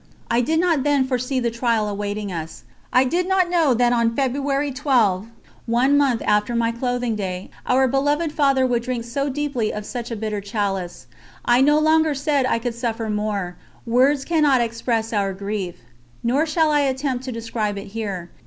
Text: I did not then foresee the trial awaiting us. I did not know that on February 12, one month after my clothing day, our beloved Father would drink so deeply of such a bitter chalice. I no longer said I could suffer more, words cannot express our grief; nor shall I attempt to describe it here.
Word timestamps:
I 0.31 0.41
did 0.41 0.59
not 0.59 0.81
then 0.81 1.05
foresee 1.05 1.39
the 1.39 1.51
trial 1.51 1.87
awaiting 1.87 2.31
us. 2.31 2.63
I 2.91 3.03
did 3.03 3.27
not 3.27 3.51
know 3.51 3.75
that 3.75 3.93
on 3.93 4.15
February 4.15 4.71
12, 4.71 5.27
one 5.67 5.95
month 5.95 6.23
after 6.25 6.55
my 6.55 6.71
clothing 6.71 7.15
day, 7.15 7.51
our 7.67 7.87
beloved 7.87 8.31
Father 8.31 8.65
would 8.65 8.81
drink 8.81 9.03
so 9.05 9.29
deeply 9.29 9.71
of 9.71 9.85
such 9.85 10.09
a 10.09 10.15
bitter 10.15 10.41
chalice. 10.41 11.05
I 11.45 11.61
no 11.61 11.77
longer 11.77 12.15
said 12.15 12.47
I 12.47 12.57
could 12.57 12.73
suffer 12.73 13.11
more, 13.11 13.57
words 13.85 14.25
cannot 14.25 14.59
express 14.59 15.13
our 15.13 15.33
grief; 15.33 15.75
nor 16.23 16.47
shall 16.47 16.71
I 16.71 16.79
attempt 16.79 17.23
to 17.25 17.31
describe 17.31 17.77
it 17.77 17.89
here. 17.89 18.31